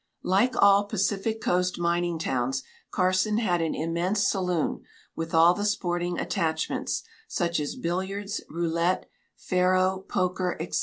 [0.23, 4.81] Like all Pacific Coast mining towns, Carson had an immense saloon,
[5.15, 9.05] with all the sporting attachments, such as billiards, roulette,
[9.37, 10.79] faro, poker, etc.